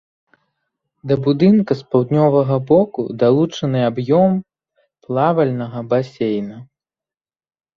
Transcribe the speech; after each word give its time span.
Да 1.09 1.15
будынка 1.25 1.71
з 1.81 1.91
паўднёвага 1.95 2.57
боку 2.71 3.01
далучаны 3.25 3.79
аб'ём 3.91 4.31
плавальнага 5.09 5.79
басейна. 5.93 6.57